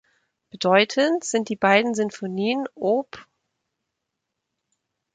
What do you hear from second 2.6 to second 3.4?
op.